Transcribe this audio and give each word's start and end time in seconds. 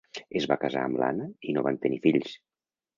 Es 0.39 0.47
va 0.51 0.57
casar 0.63 0.87
amb 0.87 0.99
l"Anna 1.01 1.29
i 1.51 1.57
no 1.59 1.67
van 1.71 1.81
tenir 1.87 2.05
fills. 2.11 2.37